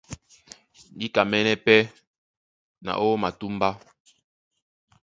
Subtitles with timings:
[0.97, 1.79] Níkamɛ́nɛ́ pɛ́
[2.85, 3.69] na ó matúmbá.